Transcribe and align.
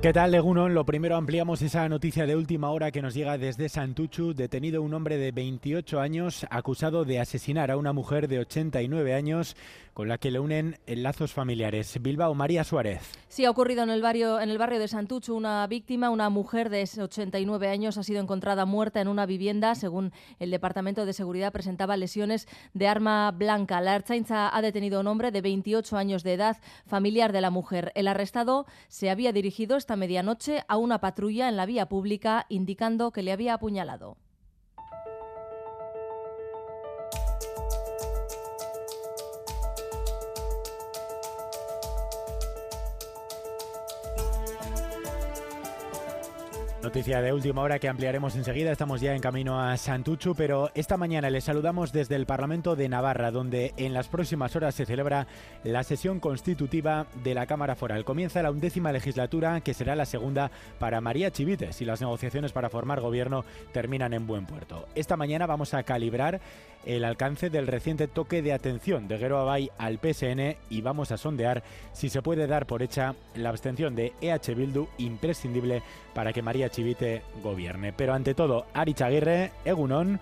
¿Qué 0.00 0.12
tal, 0.12 0.30
Legunon? 0.30 0.74
Lo 0.74 0.86
primero 0.86 1.16
ampliamos 1.16 1.60
esa 1.60 1.88
noticia 1.88 2.24
de 2.24 2.36
última 2.36 2.70
hora 2.70 2.92
que 2.92 3.02
nos 3.02 3.14
llega 3.14 3.36
desde 3.36 3.68
Santuchu. 3.68 4.32
Detenido 4.32 4.80
un 4.80 4.94
hombre 4.94 5.16
de 5.16 5.32
28 5.32 5.98
años 5.98 6.46
acusado 6.50 7.04
de 7.04 7.18
asesinar 7.18 7.72
a 7.72 7.76
una 7.76 7.92
mujer 7.92 8.28
de 8.28 8.38
89 8.38 9.12
años 9.12 9.56
con 9.98 10.06
la 10.06 10.18
que 10.18 10.30
le 10.30 10.38
unen 10.38 10.78
lazos 10.86 11.32
familiares. 11.32 12.00
Bilbao, 12.00 12.32
María 12.32 12.62
Suárez. 12.62 13.00
Sí, 13.26 13.44
ha 13.44 13.50
ocurrido 13.50 13.82
en 13.82 13.90
el 13.90 14.00
barrio, 14.00 14.40
en 14.40 14.48
el 14.48 14.56
barrio 14.56 14.78
de 14.78 14.86
Santuchu. 14.86 15.34
Una 15.34 15.66
víctima, 15.66 16.10
una 16.10 16.30
mujer 16.30 16.70
de 16.70 16.88
89 16.96 17.68
años, 17.68 17.98
ha 17.98 18.04
sido 18.04 18.20
encontrada 18.20 18.64
muerta 18.64 19.00
en 19.00 19.08
una 19.08 19.26
vivienda. 19.26 19.74
Según 19.74 20.12
el 20.38 20.52
Departamento 20.52 21.04
de 21.04 21.12
Seguridad, 21.12 21.50
presentaba 21.50 21.96
lesiones 21.96 22.46
de 22.74 22.86
arma 22.86 23.32
blanca. 23.32 23.80
La 23.80 23.96
Ertzaintza 23.96 24.56
ha 24.56 24.62
detenido 24.62 24.98
a 24.98 25.00
un 25.00 25.08
hombre 25.08 25.32
de 25.32 25.40
28 25.40 25.96
años 25.96 26.22
de 26.22 26.34
edad, 26.34 26.58
familiar 26.86 27.32
de 27.32 27.40
la 27.40 27.50
mujer. 27.50 27.90
El 27.96 28.06
arrestado 28.06 28.66
se 28.86 29.10
había 29.10 29.32
dirigido 29.32 29.76
esta 29.88 29.96
medianoche 29.96 30.64
a 30.68 30.76
una 30.76 31.00
patrulla 31.00 31.48
en 31.48 31.56
la 31.56 31.64
vía 31.64 31.88
pública, 31.88 32.44
indicando 32.50 33.10
que 33.10 33.22
le 33.22 33.32
había 33.32 33.54
apuñalado. 33.54 34.18
Noticia 46.80 47.20
de 47.20 47.32
última 47.32 47.62
hora 47.62 47.80
que 47.80 47.88
ampliaremos 47.88 48.36
enseguida. 48.36 48.70
Estamos 48.70 49.00
ya 49.00 49.12
en 49.12 49.20
camino 49.20 49.60
a 49.60 49.76
Santuchu, 49.76 50.36
pero 50.36 50.70
esta 50.76 50.96
mañana 50.96 51.28
les 51.28 51.42
saludamos 51.42 51.92
desde 51.92 52.14
el 52.14 52.24
Parlamento 52.24 52.76
de 52.76 52.88
Navarra, 52.88 53.32
donde 53.32 53.74
en 53.76 53.92
las 53.92 54.06
próximas 54.06 54.54
horas 54.54 54.76
se 54.76 54.86
celebra 54.86 55.26
la 55.64 55.82
sesión 55.82 56.20
constitutiva 56.20 57.08
de 57.24 57.34
la 57.34 57.46
Cámara 57.46 57.74
Foral. 57.74 58.04
Comienza 58.04 58.42
la 58.42 58.52
undécima 58.52 58.92
legislatura, 58.92 59.60
que 59.60 59.74
será 59.74 59.96
la 59.96 60.06
segunda 60.06 60.52
para 60.78 61.00
María 61.00 61.32
Chivites, 61.32 61.82
y 61.82 61.84
las 61.84 62.00
negociaciones 62.00 62.52
para 62.52 62.70
formar 62.70 63.00
gobierno 63.00 63.44
terminan 63.72 64.14
en 64.14 64.28
buen 64.28 64.46
puerto. 64.46 64.86
Esta 64.94 65.16
mañana 65.16 65.46
vamos 65.46 65.74
a 65.74 65.82
calibrar 65.82 66.40
el 66.86 67.04
alcance 67.04 67.50
del 67.50 67.66
reciente 67.66 68.06
toque 68.06 68.40
de 68.40 68.52
atención 68.52 69.08
de 69.08 69.18
Gero 69.18 69.38
Abay 69.38 69.70
al 69.78 69.98
PSN 69.98 70.56
y 70.70 70.80
vamos 70.80 71.10
a 71.10 71.18
sondear 71.18 71.62
si 71.92 72.08
se 72.08 72.22
puede 72.22 72.46
dar 72.46 72.66
por 72.66 72.82
hecha 72.82 73.14
la 73.34 73.50
abstención 73.50 73.94
de 73.94 74.12
EH 74.20 74.54
Bildu 74.54 74.86
imprescindible 74.98 75.82
para 76.14 76.32
que 76.32 76.40
María 76.40 76.67
Chivite 76.70 77.22
gobierne. 77.42 77.92
Pero 77.92 78.14
ante 78.14 78.34
todo, 78.34 78.66
Ari 78.74 78.94
Aguirre, 79.00 79.52
Egunon, 79.64 80.20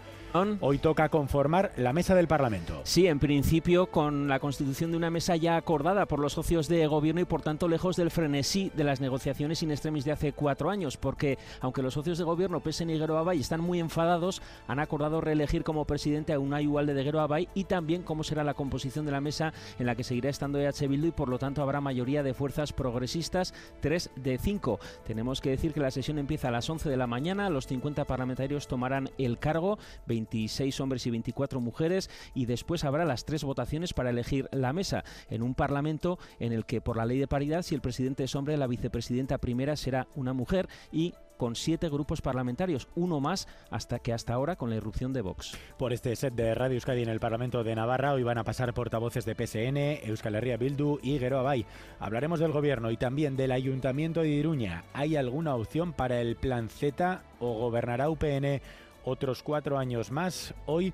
Hoy 0.60 0.78
toca 0.78 1.08
conformar 1.08 1.72
la 1.76 1.94
mesa 1.94 2.14
del 2.14 2.28
Parlamento. 2.28 2.80
Sí, 2.84 3.06
en 3.06 3.18
principio 3.18 3.86
con 3.86 4.28
la 4.28 4.38
constitución 4.38 4.90
de 4.90 4.98
una 4.98 5.10
mesa 5.10 5.34
ya 5.36 5.56
acordada 5.56 6.06
por 6.06 6.18
los 6.18 6.34
socios 6.34 6.68
de 6.68 6.86
gobierno 6.86 7.22
y 7.22 7.24
por 7.24 7.40
tanto 7.40 7.68
lejos 7.68 7.96
del 7.96 8.10
frenesí 8.10 8.70
de 8.74 8.84
las 8.84 9.00
negociaciones 9.00 9.62
in 9.62 9.70
extremis 9.70 10.04
de 10.04 10.12
hace 10.12 10.32
cuatro 10.32 10.68
años, 10.68 10.98
porque 10.98 11.38
aunque 11.60 11.82
los 11.82 11.94
socios 11.94 12.18
de 12.18 12.24
gobierno, 12.24 12.60
PSN 12.60 12.90
y 12.90 13.00
Abay, 13.00 13.40
están 13.40 13.60
muy 13.60 13.80
enfadados, 13.80 14.42
han 14.68 14.78
acordado 14.78 15.20
reelegir 15.20 15.64
como 15.64 15.86
presidente 15.86 16.32
a 16.32 16.38
Unai 16.38 16.66
Ualde 16.66 16.92
de 16.92 17.04
Guero 17.04 17.20
Abay 17.20 17.48
y 17.54 17.64
también 17.64 18.02
cómo 18.02 18.22
será 18.22 18.44
la 18.44 18.54
composición 18.54 19.06
de 19.06 19.12
la 19.12 19.20
mesa 19.20 19.54
en 19.78 19.86
la 19.86 19.94
que 19.94 20.04
seguirá 20.04 20.28
estando 20.28 20.58
EH 20.58 20.86
Bildu 20.86 21.08
y 21.08 21.12
por 21.12 21.28
lo 21.28 21.38
tanto 21.38 21.62
habrá 21.62 21.80
mayoría 21.80 22.22
de 22.22 22.34
fuerzas 22.34 22.72
progresistas, 22.72 23.54
tres 23.80 24.10
de 24.16 24.38
cinco. 24.38 24.80
Tenemos 25.06 25.40
que 25.40 25.50
decir 25.50 25.72
que 25.72 25.80
la 25.80 25.90
sesión 25.90 26.18
empieza 26.18 26.48
a 26.48 26.50
las 26.50 26.68
11 26.68 26.90
de 26.90 26.96
la 26.96 27.06
mañana, 27.06 27.48
los 27.48 27.66
50 27.66 28.04
parlamentarios 28.04 28.66
tomarán 28.68 29.10
el 29.18 29.38
cargo, 29.38 29.78
26 30.16 30.80
hombres 30.80 31.06
y 31.06 31.10
24 31.10 31.60
mujeres 31.60 32.10
y 32.34 32.46
después 32.46 32.84
habrá 32.84 33.04
las 33.04 33.24
tres 33.24 33.44
votaciones 33.44 33.92
para 33.92 34.10
elegir 34.10 34.48
la 34.50 34.72
mesa 34.72 35.04
en 35.28 35.42
un 35.42 35.54
parlamento 35.54 36.18
en 36.40 36.52
el 36.52 36.64
que 36.64 36.80
por 36.80 36.96
la 36.96 37.04
ley 37.04 37.18
de 37.18 37.28
paridad 37.28 37.62
si 37.62 37.74
el 37.74 37.82
presidente 37.82 38.24
es 38.24 38.34
hombre 38.34 38.56
la 38.56 38.66
vicepresidenta 38.66 39.38
primera 39.38 39.76
será 39.76 40.08
una 40.14 40.32
mujer 40.32 40.68
y 40.90 41.12
con 41.36 41.54
siete 41.54 41.90
grupos 41.90 42.22
parlamentarios, 42.22 42.88
uno 42.94 43.20
más 43.20 43.46
hasta 43.70 43.98
que 43.98 44.14
hasta 44.14 44.32
ahora 44.32 44.56
con 44.56 44.70
la 44.70 44.76
irrupción 44.76 45.12
de 45.12 45.20
Vox. 45.20 45.52
Por 45.76 45.92
este 45.92 46.16
set 46.16 46.34
de 46.34 46.54
Radio 46.54 46.76
Euskadi 46.76 47.02
en 47.02 47.10
el 47.10 47.20
Parlamento 47.20 47.62
de 47.62 47.74
Navarra 47.74 48.14
hoy 48.14 48.22
van 48.22 48.38
a 48.38 48.44
pasar 48.44 48.72
portavoces 48.72 49.26
de 49.26 49.34
PSN, 49.34 50.08
Euskal 50.08 50.34
Herria 50.34 50.56
Bildu 50.56 50.98
y 51.02 51.18
Gero 51.18 51.38
Abay. 51.38 51.66
Hablaremos 52.00 52.40
del 52.40 52.52
gobierno 52.52 52.90
y 52.90 52.96
también 52.96 53.36
del 53.36 53.52
Ayuntamiento 53.52 54.22
de 54.22 54.30
Iruña. 54.30 54.84
¿Hay 54.94 55.16
alguna 55.16 55.54
opción 55.54 55.92
para 55.92 56.22
el 56.22 56.36
Plan 56.36 56.70
Z 56.70 57.22
o 57.38 57.58
gobernará 57.58 58.08
UPN 58.08 58.62
otros 59.06 59.42
cuatro 59.42 59.78
años 59.78 60.10
más. 60.10 60.52
Hoy 60.66 60.92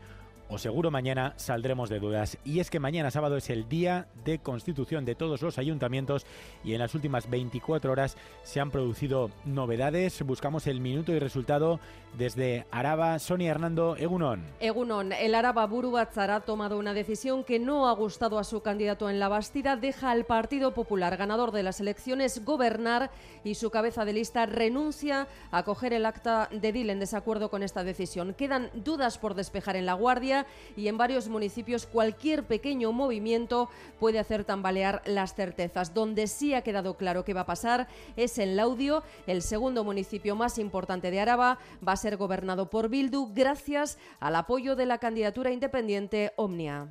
seguro 0.59 0.91
mañana 0.91 1.35
saldremos 1.37 1.89
de 1.89 2.01
dudas. 2.01 2.39
Y 2.45 2.61
es 2.61 2.71
que 2.71 2.81
mañana 2.81 3.11
sábado 3.11 3.37
es 3.37 3.51
el 3.51 3.69
día 3.69 4.07
de 4.25 4.39
constitución 4.39 5.05
de 5.05 5.15
todos 5.15 5.43
los 5.43 5.59
ayuntamientos 5.59 6.27
y 6.65 6.75
en 6.75 6.81
las 6.81 6.95
últimas 6.95 7.29
24 7.31 7.93
horas 7.93 8.17
se 8.43 8.61
han 8.61 8.71
producido 8.71 9.31
novedades. 9.45 10.23
Buscamos 10.23 10.67
el 10.67 10.81
minuto 10.81 11.13
y 11.13 11.19
resultado 11.19 11.81
desde 12.17 12.67
Araba. 12.71 13.19
Sonia 13.19 13.51
Hernando, 13.51 13.97
Egunon. 13.97 14.45
Egunon, 14.61 15.13
el 15.13 15.35
Araba 15.35 15.67
Burubatzar 15.67 16.31
ha 16.31 16.41
tomado 16.41 16.79
una 16.79 16.95
decisión 16.95 17.45
que 17.45 17.59
no 17.59 17.89
ha 17.89 17.93
gustado 17.93 18.39
a 18.39 18.45
su 18.45 18.61
candidato 18.63 19.09
en 19.09 19.19
la 19.19 19.29
Bastida. 19.29 19.77
Deja 19.77 20.11
al 20.11 20.25
Partido 20.25 20.75
Popular, 20.75 21.17
ganador 21.17 21.53
de 21.53 21.63
las 21.63 21.81
elecciones, 21.81 22.45
gobernar 22.45 23.11
y 23.45 23.55
su 23.55 23.71
cabeza 23.71 24.05
de 24.05 24.13
lista 24.13 24.47
renuncia 24.47 25.27
a 25.51 25.63
coger 25.63 25.93
el 25.93 26.07
acta 26.07 26.49
de 26.51 26.73
DIL 26.73 26.91
en 26.91 27.01
desacuerdo 27.01 27.51
con 27.51 27.63
esta 27.63 27.85
decisión. 27.85 28.35
Quedan 28.35 28.71
dudas 28.75 29.19
por 29.19 29.35
despejar 29.35 29.77
en 29.77 29.87
La 29.87 29.95
Guardia 29.95 30.42
y 30.77 30.89
en 30.89 30.99
varios 30.99 31.29
municipios 31.29 31.87
cualquier 31.87 32.45
pequeño 32.45 32.93
movimiento 32.93 33.69
puede 33.99 34.19
hacer 34.19 34.45
tambalear 34.45 35.03
las 35.05 35.35
certezas. 35.35 35.95
Donde 35.95 36.27
sí 36.27 36.55
ha 36.55 36.63
quedado 36.63 36.97
claro 36.97 37.25
qué 37.25 37.35
va 37.35 37.43
a 37.43 37.47
pasar 37.47 37.89
es 38.17 38.39
en 38.39 38.57
Laudio, 38.57 39.03
el 39.27 39.43
segundo 39.43 39.85
municipio 39.85 40.37
más 40.37 40.59
importante 40.59 41.11
de 41.11 41.21
Araba, 41.21 41.59
va 41.87 41.93
a 41.93 41.97
ser 41.97 42.17
gobernado 42.17 42.71
por 42.71 42.89
Bildu 42.89 43.33
gracias 43.35 43.99
al 44.21 44.37
apoyo 44.37 44.77
de 44.77 44.87
la 44.87 44.99
candidatura 44.99 45.51
independiente 45.51 46.33
Omnia. 46.37 46.89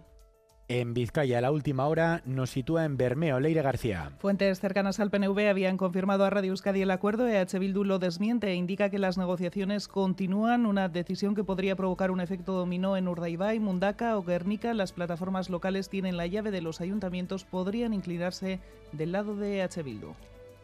En 0.73 0.93
Vizcaya, 0.93 1.41
la 1.41 1.51
última 1.51 1.85
hora 1.85 2.21
nos 2.23 2.51
sitúa 2.51 2.85
en 2.85 2.95
Bermeo. 2.95 3.41
Leire 3.41 3.61
García. 3.61 4.13
Fuentes 4.19 4.61
cercanas 4.61 5.01
al 5.01 5.11
PNV 5.11 5.49
habían 5.49 5.75
confirmado 5.75 6.23
a 6.23 6.29
Radio 6.29 6.51
Euskadi 6.51 6.81
el 6.81 6.91
acuerdo. 6.91 7.27
EH 7.27 7.59
Bildu 7.59 7.83
lo 7.83 7.99
desmiente 7.99 8.47
e 8.47 8.55
indica 8.55 8.89
que 8.89 8.97
las 8.97 9.17
negociaciones 9.17 9.89
continúan, 9.89 10.65
una 10.65 10.87
decisión 10.87 11.35
que 11.35 11.43
podría 11.43 11.75
provocar 11.75 12.09
un 12.09 12.21
efecto 12.21 12.53
dominó 12.53 12.95
en 12.95 13.09
Urdaibai, 13.09 13.59
Mundaka 13.59 14.17
o 14.17 14.23
Guernica. 14.23 14.73
Las 14.73 14.93
plataformas 14.93 15.49
locales 15.49 15.89
tienen 15.89 16.15
la 16.15 16.27
llave 16.27 16.51
de 16.51 16.61
los 16.61 16.79
ayuntamientos, 16.79 17.43
podrían 17.43 17.93
inclinarse 17.93 18.61
del 18.93 19.11
lado 19.11 19.35
de 19.35 19.59
EH 19.59 19.83
Bildu. 19.83 20.13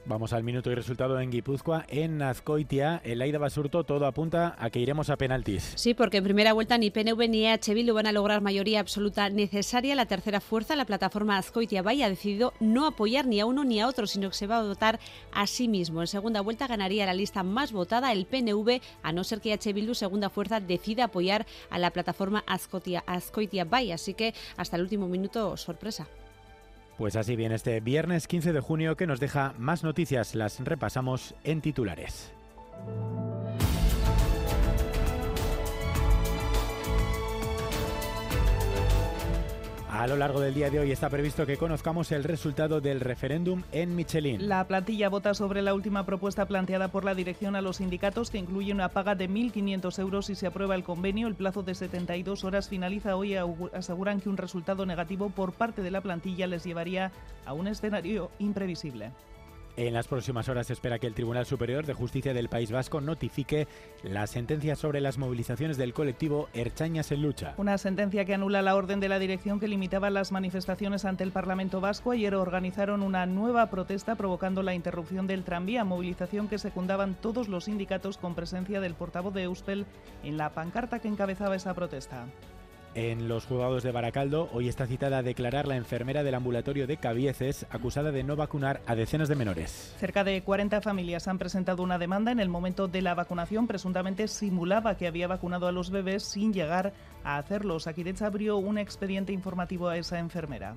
Vamos 0.08 0.32
al 0.32 0.46
minuto 0.46 0.72
y 0.72 0.76
resultado 0.76 1.20
en 1.20 1.30
Guipúzcoa, 1.30 1.84
en 1.90 2.22
Azcoitia, 2.22 3.02
el 3.04 3.22
Aida 3.22 3.40
Basurto, 3.40 3.84
todo 3.84 4.06
apunta 4.06 4.56
a 4.58 4.70
que 4.70 4.80
iremos 4.80 5.10
a 5.10 5.18
penaltis. 5.18 5.74
Sí, 5.76 5.94
porque 5.94 6.16
en 6.16 6.24
primera 6.24 6.54
vuelta 6.54 6.78
ni 6.78 6.92
PNV 6.92 7.28
ni 7.28 7.46
EH 7.46 7.74
Bildu 7.74 7.94
van 7.94 8.08
a 8.08 8.14
lograr 8.14 8.40
mayoría 8.40 8.80
absoluta 8.80 9.30
necesaria. 9.30 9.96
La 9.96 10.06
tercera 10.06 10.40
fuerza, 10.40 10.78
la 10.78 10.86
plataforma 10.86 11.38
Azcoitia 11.38 11.82
Bay, 11.82 12.04
ha 12.04 12.10
decidido 12.10 12.54
no 12.62 12.88
apoyar 12.88 13.28
ni 13.28 13.42
a 13.42 13.46
uno 13.46 13.66
ni 13.66 13.82
a 13.82 13.88
otro, 13.90 14.08
sino 14.08 14.30
que 14.30 14.38
se 14.38 14.48
va 14.48 14.60
a 14.60 14.64
votar 14.64 14.98
a 15.34 15.46
sí 15.46 15.68
mismo. 15.68 16.00
En 16.00 16.08
segunda 16.08 16.40
vuelta 16.40 16.68
ganaría 16.68 17.06
la 17.06 17.14
lista 17.14 17.44
más 17.44 17.74
votada 17.74 18.14
el 18.14 18.28
PNV, 18.28 18.80
a 19.04 19.12
no 19.12 19.26
ser 19.26 19.42
que 19.42 19.52
EH 19.52 19.74
Bildu, 19.74 19.94
segunda 19.94 20.30
fuerza, 20.30 20.62
decida 20.62 21.04
apoyar 21.04 21.46
a 21.70 21.80
la 21.80 21.92
plataforma 21.92 22.46
Azcoitia, 22.48 23.04
Azcoitia 23.08 23.66
Bay. 23.66 23.92
Así 23.92 24.14
que 24.14 24.34
hasta 24.56 24.78
el 24.78 24.84
último 24.84 25.10
minuto, 25.10 25.58
sorpresa. 25.58 26.08
Pues 26.98 27.16
así 27.16 27.36
viene 27.36 27.56
este 27.56 27.80
viernes 27.80 28.28
15 28.28 28.54
de 28.54 28.60
junio 28.60 28.98
que 28.98 29.06
nos 29.06 29.20
deja 29.20 29.54
más 29.58 29.84
noticias. 29.84 30.34
Las 30.34 30.60
repasamos 30.60 31.36
en 31.44 31.62
titulares. 31.62 32.32
A 39.98 40.06
lo 40.06 40.16
largo 40.16 40.40
del 40.40 40.54
día 40.54 40.70
de 40.70 40.80
hoy 40.80 40.92
está 40.92 41.10
previsto 41.10 41.48
que 41.48 41.58
conozcamos 41.58 42.12
el 42.12 42.24
resultado 42.24 42.82
del 42.82 43.00
referéndum 43.00 43.64
en 43.72 43.96
Michelin. 43.96 44.48
La 44.48 44.64
plantilla 44.68 45.10
vota 45.10 45.34
sobre 45.34 45.64
la 45.64 45.74
última 45.74 46.06
propuesta 46.06 46.46
planteada 46.46 46.90
por 46.90 47.04
la 47.04 47.16
dirección 47.16 47.56
a 47.56 47.62
los 47.62 47.78
sindicatos 47.78 48.30
que 48.30 48.38
incluye 48.38 48.72
una 48.72 48.90
paga 48.90 49.16
de 49.16 49.28
1.500 49.28 49.98
euros 49.98 50.28
si 50.28 50.36
se 50.36 50.46
aprueba 50.46 50.76
el 50.76 50.84
convenio. 50.84 51.28
El 51.28 51.34
plazo 51.34 51.64
de 51.64 51.74
72 51.74 52.44
horas 52.44 52.70
finaliza 52.70 53.16
hoy. 53.16 53.38
Aseguran 53.74 54.22
que 54.22 54.30
un 54.30 54.38
resultado 54.38 54.86
negativo 54.86 55.32
por 55.32 55.52
parte 55.54 55.82
de 55.82 55.90
la 55.90 56.02
plantilla 56.02 56.46
les 56.46 56.64
llevaría 56.64 57.12
a 57.48 57.54
un 57.54 57.68
escenario 57.68 58.30
imprevisible. 58.38 59.10
En 59.78 59.94
las 59.94 60.08
próximas 60.08 60.50
horas 60.50 60.66
se 60.66 60.74
espera 60.74 60.98
que 60.98 61.06
el 61.06 61.14
Tribunal 61.14 61.46
Superior 61.46 61.86
de 61.86 61.94
Justicia 61.94 62.34
del 62.34 62.50
País 62.50 62.72
Vasco 62.72 63.00
notifique 63.00 63.68
la 64.02 64.26
sentencia 64.26 64.76
sobre 64.76 65.02
las 65.02 65.20
movilizaciones 65.20 65.78
del 65.78 65.94
colectivo 65.94 66.50
Erchañas 66.56 67.12
en 67.12 67.22
Lucha. 67.22 67.54
Una 67.58 67.78
sentencia 67.78 68.26
que 68.26 68.34
anula 68.34 68.64
la 68.64 68.76
orden 68.76 69.00
de 69.00 69.08
la 69.08 69.20
dirección 69.20 69.60
que 69.60 69.68
limitaba 69.68 70.10
las 70.10 70.32
manifestaciones 70.32 71.06
ante 71.06 71.24
el 71.24 71.32
Parlamento 71.32 71.80
Vasco. 71.80 72.10
Ayer 72.10 72.34
organizaron 72.34 73.04
una 73.04 73.28
nueva 73.28 73.70
protesta 73.70 74.16
provocando 74.16 74.64
la 74.64 74.74
interrupción 74.74 75.28
del 75.28 75.44
tranvía, 75.44 75.84
movilización 75.84 76.48
que 76.48 76.58
secundaban 76.58 77.14
todos 77.14 77.48
los 77.48 77.66
sindicatos 77.66 78.18
con 78.18 78.34
presencia 78.34 78.82
del 78.82 78.96
portavoz 78.96 79.36
de 79.36 79.44
Euspel 79.44 79.86
en 80.24 80.38
la 80.38 80.56
pancarta 80.56 80.98
que 80.98 81.08
encabezaba 81.08 81.56
esa 81.56 81.76
protesta. 81.76 82.26
En 82.98 83.28
los 83.28 83.46
juzgados 83.46 83.84
de 83.84 83.92
Baracaldo, 83.92 84.50
hoy 84.54 84.68
está 84.68 84.88
citada 84.88 85.20
a 85.20 85.22
declarar 85.22 85.68
la 85.68 85.76
enfermera 85.76 86.24
del 86.24 86.34
ambulatorio 86.34 86.88
de 86.88 86.98
Cabieces, 86.98 87.68
acusada 87.70 88.12
de 88.12 88.24
no 88.24 88.36
vacunar 88.36 88.82
a 88.88 88.96
decenas 88.96 89.30
de 89.30 89.36
menores. 89.36 89.94
Cerca 90.00 90.24
de 90.24 90.42
40 90.42 90.82
familias 90.82 91.28
han 91.28 91.38
presentado 91.38 91.84
una 91.84 92.00
demanda. 92.00 92.32
En 92.32 92.40
el 92.40 92.50
momento 92.50 92.88
de 92.88 93.04
la 93.04 93.14
vacunación, 93.14 93.68
presuntamente 93.68 94.28
simulaba 94.28 94.98
que 94.98 95.06
había 95.06 95.28
vacunado 95.28 95.68
a 95.68 95.72
los 95.72 95.92
bebés 95.92 96.24
sin 96.24 96.54
llegar 96.54 96.92
a 97.24 97.38
hacerlo. 97.38 97.80
Saquirecha 97.80 98.26
abrió 98.26 98.58
un 98.58 98.80
expediente 98.80 99.32
informativo 99.32 99.90
a 99.90 99.98
esa 99.98 100.18
enfermera. 100.18 100.74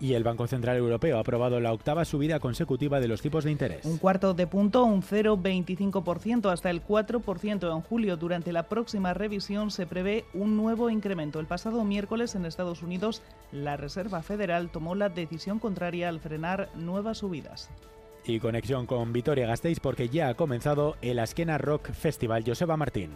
Y 0.00 0.14
el 0.14 0.24
Banco 0.24 0.46
Central 0.46 0.76
Europeo 0.76 1.16
ha 1.16 1.20
aprobado 1.20 1.60
la 1.60 1.72
octava 1.72 2.04
subida 2.04 2.40
consecutiva 2.40 3.00
de 3.00 3.08
los 3.08 3.22
tipos 3.22 3.44
de 3.44 3.52
interés. 3.52 3.84
Un 3.84 3.98
cuarto 3.98 4.34
de 4.34 4.46
punto, 4.46 4.84
un 4.84 5.02
0,25% 5.02 6.52
hasta 6.52 6.70
el 6.70 6.84
4% 6.84 7.72
en 7.72 7.80
julio. 7.80 8.16
Durante 8.16 8.52
la 8.52 8.64
próxima 8.64 9.14
revisión 9.14 9.70
se 9.70 9.86
prevé 9.86 10.24
un 10.34 10.56
nuevo 10.56 10.90
incremento. 10.90 11.40
El 11.40 11.46
pasado 11.46 11.84
miércoles 11.84 12.34
en 12.34 12.44
Estados 12.44 12.82
Unidos, 12.82 13.22
la 13.52 13.76
Reserva 13.76 14.22
Federal 14.22 14.70
tomó 14.70 14.94
la 14.94 15.08
decisión 15.08 15.58
contraria 15.58 16.08
al 16.08 16.20
frenar 16.20 16.68
nuevas 16.74 17.18
subidas. 17.18 17.70
Y 18.26 18.40
conexión 18.40 18.86
con 18.86 19.12
Vitoria 19.12 19.46
Gasteiz 19.46 19.80
porque 19.80 20.08
ya 20.08 20.28
ha 20.28 20.34
comenzado 20.34 20.96
el 21.02 21.18
Askena 21.18 21.58
Rock 21.58 21.92
Festival 21.92 22.42
Joseba 22.46 22.76
Martín. 22.76 23.10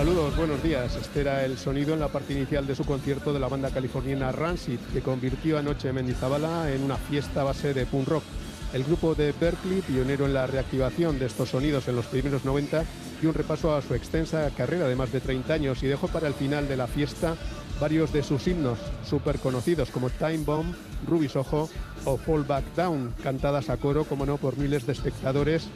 Saludos, 0.00 0.34
buenos 0.34 0.62
días. 0.62 0.96
Este 0.96 1.20
era 1.20 1.44
el 1.44 1.58
sonido 1.58 1.92
en 1.92 2.00
la 2.00 2.08
parte 2.08 2.32
inicial 2.32 2.66
de 2.66 2.74
su 2.74 2.86
concierto 2.86 3.34
de 3.34 3.38
la 3.38 3.48
banda 3.48 3.68
californiana 3.68 4.32
Rancid, 4.32 4.78
que 4.94 5.02
convirtió 5.02 5.58
anoche 5.58 5.92
Mendizabala 5.92 6.72
en 6.72 6.82
una 6.82 6.96
fiesta 6.96 7.44
base 7.44 7.74
de 7.74 7.84
punk 7.84 8.08
rock. 8.08 8.22
El 8.72 8.84
grupo 8.84 9.14
de 9.14 9.34
Berkeley, 9.38 9.82
pionero 9.82 10.24
en 10.24 10.32
la 10.32 10.46
reactivación 10.46 11.18
de 11.18 11.26
estos 11.26 11.50
sonidos 11.50 11.86
en 11.86 11.96
los 11.96 12.06
primeros 12.06 12.46
90, 12.46 12.82
dio 13.20 13.28
un 13.28 13.34
repaso 13.34 13.76
a 13.76 13.82
su 13.82 13.94
extensa 13.94 14.50
carrera 14.56 14.88
de 14.88 14.96
más 14.96 15.12
de 15.12 15.20
30 15.20 15.52
años 15.52 15.82
y 15.82 15.86
dejó 15.86 16.08
para 16.08 16.28
el 16.28 16.34
final 16.34 16.66
de 16.66 16.78
la 16.78 16.86
fiesta 16.86 17.36
varios 17.78 18.10
de 18.10 18.22
sus 18.22 18.46
himnos 18.46 18.78
súper 19.04 19.38
conocidos 19.38 19.90
como 19.90 20.08
Time 20.08 20.44
Bomb, 20.46 20.74
Ruby 21.06 21.28
Soho 21.28 21.68
o 22.06 22.16
Fall 22.16 22.44
Back 22.44 22.64
Down, 22.74 23.12
cantadas 23.22 23.68
a 23.68 23.76
coro, 23.76 24.04
como 24.04 24.24
no, 24.24 24.38
por 24.38 24.56
miles 24.56 24.86
de 24.86 24.92
espectadores 24.92 25.68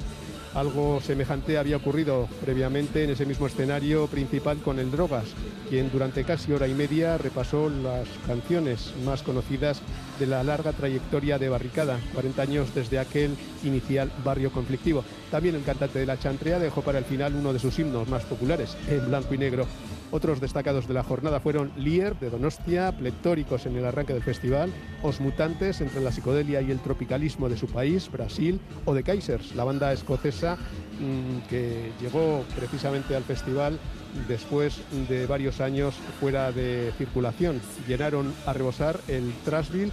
algo 0.55 1.01
semejante 1.01 1.59
había 1.59 1.77
ocurrido 1.77 2.29
previamente 2.41 3.05
en 3.05 3.11
ese 3.11 3.27
mismo 3.27 3.47
escenario 3.47 4.07
principal 4.07 4.59
con 4.59 4.79
el 4.79 4.91
Drogas, 4.91 5.25
quien 5.69 5.91
durante 5.91 6.25
casi 6.25 6.53
hora 6.53 6.69
y 6.69 6.75
media 6.75 7.19
repasó 7.19 7.69
las 7.69 8.09
canciones 8.27 8.95
más 9.05 9.23
conocidas 9.23 9.83
de 10.19 10.27
la 10.27 10.45
larga 10.45 10.73
trayectoria 10.73 11.39
de 11.39 11.49
Barricada, 11.49 11.99
40 12.15 12.43
años 12.43 12.75
desde 12.75 12.99
aquel 12.99 13.37
inicial 13.65 14.11
barrio 14.25 14.53
conflictivo. 14.53 15.05
También 15.31 15.57
el 15.57 15.65
cantante 15.65 15.99
de 15.99 16.07
la 16.07 16.19
Chantrea 16.19 16.59
dejó 16.59 16.83
para 16.83 16.99
el 16.99 17.05
final 17.05 17.35
uno 17.35 17.53
de 17.53 17.59
sus 17.59 17.79
himnos 17.79 18.09
más 18.09 18.25
populares, 18.25 18.77
en 18.89 19.07
blanco 19.07 19.35
y 19.35 19.39
negro. 19.39 19.67
Otros 20.15 20.41
destacados 20.41 20.87
de 20.87 20.95
la 20.95 21.03
jornada 21.03 21.41
fueron 21.41 21.73
Lier 21.77 22.17
de 22.21 22.31
Donostia, 22.31 22.93
pletóricos 22.93 23.67
en 23.67 23.75
el 23.75 23.85
arranque 23.85 24.13
del 24.13 24.23
festival, 24.23 24.73
Os 25.03 25.21
Mutantes 25.21 25.81
entre 25.81 26.01
la 26.01 26.13
psicodelia 26.13 26.63
y 26.63 26.71
el 26.71 26.79
tropicalismo 26.79 27.49
de 27.49 27.57
su 27.57 27.67
país, 27.67 28.09
Brasil, 28.13 28.61
o 28.85 28.95
The 28.95 29.03
Kaisers, 29.03 29.57
la 29.57 29.65
banda 29.65 29.93
escocesa 29.93 30.55
mm, 30.55 31.49
que 31.49 31.91
llegó 32.01 32.45
precisamente 32.55 33.17
al 33.17 33.25
festival 33.25 33.81
después 34.29 34.83
de 35.09 35.27
varios 35.27 35.61
años 35.61 35.97
fuera 36.21 36.53
de 36.53 36.93
circulación. 36.97 37.61
Llenaron 37.89 38.33
a 38.47 38.53
rebosar 38.53 39.01
el 39.09 39.33
Trashville 39.45 39.91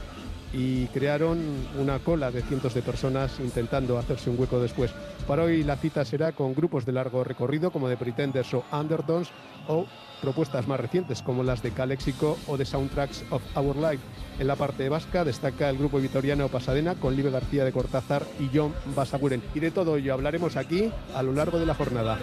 y 0.54 0.88
crearon 0.88 1.40
una 1.80 2.00
cola 2.00 2.32
de 2.32 2.42
cientos 2.42 2.74
de 2.74 2.82
personas 2.82 3.40
intentando 3.40 3.98
hacerse 3.98 4.30
un 4.30 4.40
hueco 4.40 4.60
después. 4.60 4.92
Para 5.28 5.44
hoy 5.44 5.64
la 5.64 5.78
cita 5.78 6.04
será 6.06 6.32
con 6.32 6.54
grupos 6.54 6.86
de 6.86 6.92
largo 6.92 7.24
recorrido 7.24 7.72
como 7.72 7.88
The 7.88 7.98
Pretenders 7.98 8.54
o 8.54 8.64
Undertones 8.72 9.30
o 9.68 9.86
propuestas 10.22 10.68
más 10.68 10.80
recientes 10.80 11.22
como 11.22 11.44
las 11.44 11.64
de 11.64 11.72
Calexico 11.72 12.38
o 12.48 12.58
de 12.58 12.66
Soundtracks 12.66 13.24
of 13.32 13.42
Our 13.56 13.76
Life. 13.76 14.04
En 14.40 14.48
la 14.48 14.56
parte 14.56 14.88
vasca 14.90 15.24
destaca 15.24 15.70
el 15.70 15.78
grupo 15.78 16.00
vitoriano 16.00 16.48
Pasadena 16.48 16.96
con 16.96 17.16
Libe 17.16 17.32
García 17.32 17.66
de 17.66 17.72
Cortázar 17.72 18.26
y 18.40 18.50
John 18.54 18.74
Basaguren. 18.96 19.42
Y 19.54 19.60
de 19.60 19.72
todo 19.72 19.98
ello 19.98 20.14
hablaremos 20.14 20.58
aquí 20.58 20.92
a 21.16 21.24
lo 21.24 21.34
largo 21.34 21.60
de 21.60 21.66
la 21.66 21.76
jornada. 21.76 22.20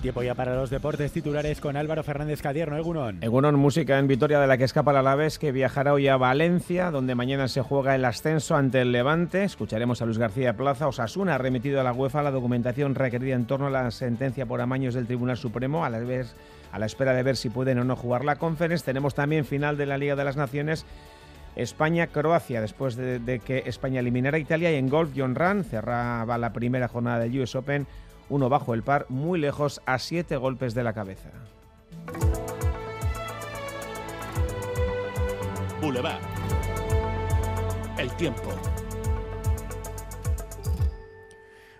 Tiempo 0.00 0.22
ya 0.22 0.34
para 0.34 0.54
los 0.54 0.70
deportes 0.70 1.12
titulares 1.12 1.60
con 1.60 1.76
Álvaro 1.76 2.02
Fernández 2.02 2.40
Cadierno, 2.40 2.78
Egunon. 2.78 3.22
Egunon, 3.22 3.54
música 3.56 3.98
en 3.98 4.06
Vitoria 4.06 4.40
de 4.40 4.46
la 4.46 4.56
que 4.56 4.64
escapa 4.64 4.94
la 4.94 5.00
Alavés, 5.00 5.38
que 5.38 5.52
viajará 5.52 5.92
hoy 5.92 6.08
a 6.08 6.16
Valencia, 6.16 6.90
donde 6.90 7.14
mañana 7.14 7.48
se 7.48 7.60
juega 7.60 7.94
el 7.94 8.06
ascenso 8.06 8.56
ante 8.56 8.80
el 8.80 8.92
Levante. 8.92 9.44
Escucharemos 9.44 10.00
a 10.00 10.06
Luis 10.06 10.16
García 10.16 10.56
Plaza. 10.56 10.88
Osasuna 10.88 11.34
ha 11.34 11.38
remitido 11.38 11.82
a 11.82 11.84
la 11.84 11.92
UEFA 11.92 12.22
la 12.22 12.30
documentación 12.30 12.94
requerida 12.94 13.34
en 13.34 13.44
torno 13.44 13.66
a 13.66 13.70
la 13.70 13.90
sentencia 13.90 14.46
por 14.46 14.62
amaños 14.62 14.94
del 14.94 15.06
Tribunal 15.06 15.36
Supremo, 15.36 15.84
a 15.84 15.90
la, 15.90 16.86
espera 16.86 17.12
de 17.12 17.22
ver 17.22 17.36
si 17.36 17.50
pueden 17.50 17.78
o 17.78 17.84
no 17.84 17.94
jugar 17.94 18.24
la 18.24 18.36
Conference. 18.36 18.86
Tenemos 18.86 19.14
también 19.14 19.44
final 19.44 19.76
de 19.76 19.84
la 19.84 19.98
Liga 19.98 20.16
de 20.16 20.24
las 20.24 20.36
Naciones. 20.36 20.86
España-Croacia, 21.56 22.62
después 22.62 22.96
de, 22.96 23.40
que 23.44 23.64
España 23.66 24.00
eliminara 24.00 24.38
a 24.38 24.40
Italia 24.40 24.72
y 24.72 24.76
en 24.76 24.88
golf 24.88 25.10
John 25.14 25.34
Run 25.34 25.64
cerraba 25.64 26.38
la 26.38 26.54
primera 26.54 26.88
jornada 26.88 27.18
del 27.18 27.38
US 27.38 27.54
Open 27.54 27.86
uno 28.30 28.48
bajo 28.48 28.72
el 28.72 28.82
par, 28.82 29.06
muy 29.08 29.38
lejos, 29.38 29.82
a 29.84 29.98
siete 29.98 30.36
golpes 30.36 30.72
de 30.72 30.84
la 30.84 30.94
cabeza. 30.94 31.30
Boulevard. 35.80 36.20
El 37.98 38.10
tiempo. 38.12 38.48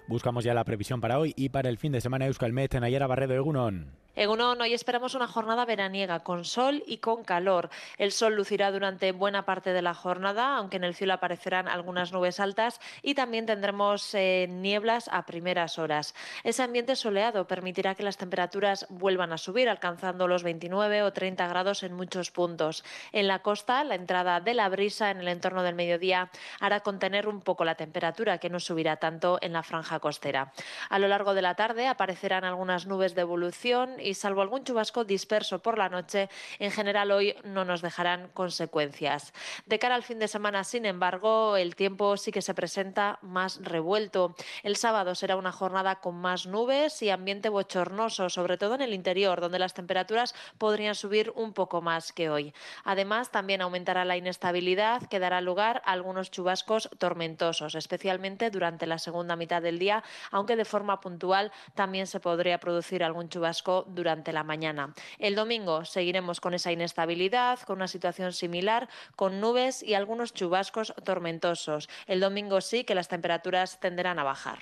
Buscamos 0.06 0.42
ya 0.42 0.54
la 0.54 0.64
previsión 0.64 1.00
para 1.00 1.18
hoy 1.18 1.32
y 1.36 1.50
para 1.50 1.68
el 1.68 1.78
fin 1.78 1.92
de 1.92 2.00
semana 2.00 2.26
Euskalmet 2.26 2.74
en 2.74 2.84
Ayara 2.84 3.06
Barredo 3.06 3.34
Egunon. 3.34 3.99
Egunon, 4.16 4.60
hoy 4.60 4.74
esperamos 4.74 5.14
una 5.14 5.28
jornada 5.28 5.64
veraniega 5.64 6.20
con 6.20 6.44
sol 6.44 6.82
y 6.84 6.98
con 6.98 7.22
calor. 7.22 7.70
El 7.96 8.10
sol 8.10 8.34
lucirá 8.34 8.72
durante 8.72 9.12
buena 9.12 9.44
parte 9.44 9.72
de 9.72 9.82
la 9.82 9.94
jornada, 9.94 10.56
aunque 10.56 10.78
en 10.78 10.84
el 10.84 10.96
cielo 10.96 11.14
aparecerán 11.14 11.68
algunas 11.68 12.12
nubes 12.12 12.40
altas 12.40 12.80
y 13.02 13.14
también 13.14 13.46
tendremos 13.46 14.12
eh, 14.16 14.48
nieblas 14.50 15.08
a 15.12 15.26
primeras 15.26 15.78
horas. 15.78 16.16
Ese 16.42 16.64
ambiente 16.64 16.96
soleado 16.96 17.46
permitirá 17.46 17.94
que 17.94 18.02
las 18.02 18.16
temperaturas 18.16 18.84
vuelvan 18.88 19.32
a 19.32 19.38
subir, 19.38 19.68
alcanzando 19.68 20.26
los 20.26 20.42
29 20.42 21.04
o 21.04 21.12
30 21.12 21.46
grados 21.46 21.84
en 21.84 21.94
muchos 21.94 22.32
puntos. 22.32 22.82
En 23.12 23.28
la 23.28 23.38
costa, 23.38 23.84
la 23.84 23.94
entrada 23.94 24.40
de 24.40 24.54
la 24.54 24.68
brisa 24.68 25.12
en 25.12 25.20
el 25.20 25.28
entorno 25.28 25.62
del 25.62 25.76
mediodía 25.76 26.30
hará 26.58 26.80
contener 26.80 27.28
un 27.28 27.42
poco 27.42 27.64
la 27.64 27.76
temperatura, 27.76 28.38
que 28.38 28.50
no 28.50 28.58
subirá 28.58 28.96
tanto 28.96 29.38
en 29.40 29.52
la 29.52 29.62
franja 29.62 30.00
costera. 30.00 30.52
A 30.88 30.98
lo 30.98 31.06
largo 31.06 31.32
de 31.32 31.42
la 31.42 31.54
tarde 31.54 31.86
aparecerán 31.86 32.42
algunas 32.42 32.86
nubes 32.86 33.14
de 33.14 33.20
evolución 33.20 33.99
y 34.02 34.14
salvo 34.14 34.42
algún 34.42 34.64
chubasco 34.64 35.04
disperso 35.04 35.60
por 35.60 35.78
la 35.78 35.88
noche, 35.88 36.28
en 36.58 36.70
general 36.70 37.10
hoy 37.10 37.34
no 37.44 37.64
nos 37.64 37.82
dejarán 37.82 38.28
consecuencias. 38.34 39.32
De 39.66 39.78
cara 39.78 39.94
al 39.94 40.02
fin 40.02 40.18
de 40.18 40.28
semana, 40.28 40.64
sin 40.64 40.86
embargo, 40.86 41.56
el 41.56 41.76
tiempo 41.76 42.16
sí 42.16 42.32
que 42.32 42.42
se 42.42 42.54
presenta 42.54 43.18
más 43.22 43.60
revuelto. 43.62 44.34
El 44.62 44.76
sábado 44.76 45.14
será 45.14 45.36
una 45.36 45.52
jornada 45.52 46.00
con 46.00 46.16
más 46.16 46.46
nubes 46.46 47.02
y 47.02 47.10
ambiente 47.10 47.48
bochornoso, 47.48 48.30
sobre 48.30 48.56
todo 48.56 48.74
en 48.74 48.82
el 48.82 48.94
interior, 48.94 49.40
donde 49.40 49.58
las 49.58 49.74
temperaturas 49.74 50.34
podrían 50.58 50.94
subir 50.94 51.32
un 51.34 51.52
poco 51.52 51.80
más 51.80 52.12
que 52.12 52.30
hoy. 52.30 52.54
Además, 52.84 53.30
también 53.30 53.62
aumentará 53.62 54.04
la 54.04 54.16
inestabilidad 54.16 55.08
que 55.08 55.18
dará 55.18 55.40
lugar 55.40 55.82
a 55.84 55.92
algunos 55.92 56.30
chubascos 56.30 56.88
tormentosos, 56.98 57.74
especialmente 57.74 58.50
durante 58.50 58.86
la 58.86 58.98
segunda 58.98 59.36
mitad 59.36 59.62
del 59.62 59.78
día, 59.78 60.02
aunque 60.30 60.56
de 60.56 60.64
forma 60.64 61.00
puntual 61.00 61.52
también 61.74 62.06
se 62.06 62.20
podría 62.20 62.58
producir 62.58 63.02
algún 63.02 63.28
chubasco 63.28 63.84
durante 63.94 64.32
la 64.32 64.44
mañana. 64.44 64.94
El 65.18 65.34
domingo 65.34 65.84
seguiremos 65.84 66.40
con 66.40 66.54
esa 66.54 66.72
inestabilidad, 66.72 67.60
con 67.60 67.76
una 67.76 67.88
situación 67.88 68.32
similar, 68.32 68.88
con 69.16 69.40
nubes 69.40 69.82
y 69.82 69.94
algunos 69.94 70.32
chubascos 70.34 70.94
tormentosos. 71.04 71.88
El 72.06 72.20
domingo 72.20 72.60
sí 72.60 72.84
que 72.84 72.94
las 72.94 73.08
temperaturas 73.08 73.80
tenderán 73.80 74.18
a 74.18 74.24
bajar. 74.24 74.58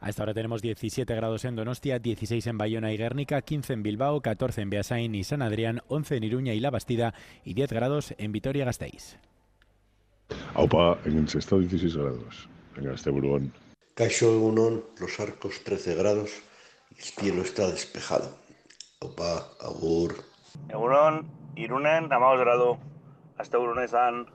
Hasta 0.00 0.22
ahora 0.22 0.34
tenemos 0.34 0.60
17 0.60 1.14
grados 1.14 1.46
en 1.46 1.56
Donostia, 1.56 1.98
16 1.98 2.46
en 2.46 2.58
Bayona 2.58 2.92
y 2.92 2.98
Guernica, 2.98 3.40
15 3.40 3.72
en 3.72 3.82
Bilbao, 3.82 4.20
14 4.20 4.60
en 4.60 4.68
Beasain 4.68 5.14
y 5.14 5.24
San 5.24 5.40
Adrián, 5.40 5.80
11 5.88 6.16
en 6.16 6.24
Iruña 6.24 6.52
y 6.52 6.60
La 6.60 6.70
Bastida 6.70 7.14
y 7.42 7.54
10 7.54 7.72
grados 7.72 8.14
en 8.18 8.30
Vitoria-Gasteiz. 8.30 9.16
Aupa, 10.52 10.98
en 11.06 11.18
el 11.18 11.24
estado 11.24 11.60
16 11.62 11.96
grados, 11.96 12.48
en 12.76 12.90
este 12.90 13.08
Burgón. 13.08 13.52
Caixo 13.94 14.34
Egunon, 14.34 14.84
Los 14.98 15.18
Arcos 15.20 15.64
13 15.64 15.94
grados 15.94 16.42
el 16.96 17.04
cielo 17.04 17.42
está 17.42 17.66
despejado. 17.70 18.36
Aupa, 19.00 19.48
agur. 19.60 20.24
Egunon, 20.68 21.30
Irunen, 21.56 22.12
amaos 22.12 22.40
grado. 22.40 22.78
Hasta 23.36 23.58
Urunesan. 23.58 24.26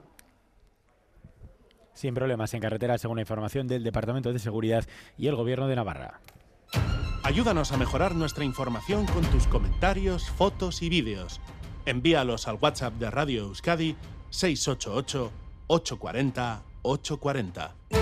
Sin 1.94 2.14
problemas 2.14 2.54
en 2.54 2.60
carretera, 2.60 2.98
según 2.98 3.16
la 3.16 3.22
información 3.22 3.66
del 3.66 3.82
Departamento 3.82 4.32
de 4.32 4.38
Seguridad 4.38 4.86
y 5.18 5.26
el 5.26 5.36
Gobierno 5.36 5.68
de 5.68 5.76
Navarra. 5.76 6.20
Ayúdanos 7.22 7.72
a 7.72 7.76
mejorar 7.76 8.14
nuestra 8.14 8.44
información 8.44 9.06
con 9.06 9.22
tus 9.24 9.46
comentarios, 9.46 10.30
fotos 10.30 10.82
y 10.82 10.88
vídeos. 10.88 11.40
Envíalos 11.84 12.48
al 12.48 12.58
WhatsApp 12.60 12.94
de 12.94 13.10
Radio 13.10 13.42
Euskadi 13.42 13.96
688 14.30 15.30
840 15.66 16.62
840. 16.82 17.99